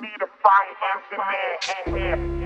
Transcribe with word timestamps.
need 0.00 0.20
a 0.22 0.28
fire 0.42 0.76
engineer 0.94 2.12
in. 2.14 2.43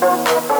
Música 0.00 0.59